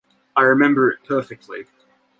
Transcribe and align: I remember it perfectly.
I 0.35 0.41
remember 0.41 0.89
it 0.89 1.03
perfectly. 1.07 1.67